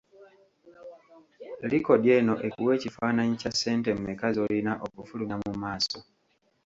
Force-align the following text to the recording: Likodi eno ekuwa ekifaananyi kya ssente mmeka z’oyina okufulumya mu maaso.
Likodi 1.69 2.07
eno 2.17 2.35
ekuwa 2.47 2.71
ekifaananyi 2.77 3.35
kya 3.41 3.51
ssente 3.53 3.89
mmeka 3.95 4.27
z’oyina 4.35 4.73
okufulumya 4.85 5.37
mu 5.43 5.51
maaso. 5.61 5.99